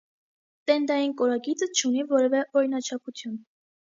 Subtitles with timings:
[0.69, 3.39] Տենդային կորագիծը չունի որևէ օրինաչափություն։